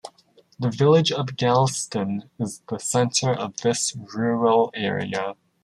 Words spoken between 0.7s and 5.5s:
village of Galston is the centre of this rural area.